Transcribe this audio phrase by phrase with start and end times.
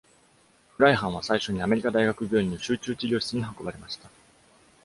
[0.77, 4.09] フライハンは最初にアメリカ大学病院の集中治療室に運ばれました。